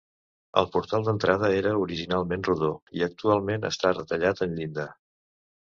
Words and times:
El 0.61 0.67
portal 0.75 1.05
de 1.05 1.11
l'entrada 1.13 1.51
era 1.57 1.73
originalment 1.83 2.47
rodó 2.49 2.71
i 3.01 3.07
actualment 3.11 3.71
està 3.73 3.95
retallat 4.01 4.45
en 4.49 4.59
llinda. 4.59 4.91